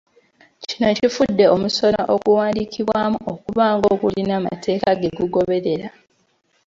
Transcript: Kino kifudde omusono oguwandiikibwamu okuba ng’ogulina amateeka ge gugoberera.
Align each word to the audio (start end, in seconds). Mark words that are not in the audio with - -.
Kino 0.67 0.87
kifudde 0.97 1.45
omusono 1.55 2.01
oguwandiikibwamu 2.13 3.19
okuba 3.33 3.65
ng’ogulina 3.75 4.33
amateeka 4.39 4.89
ge 4.99 5.09
gugoberera. 5.17 5.89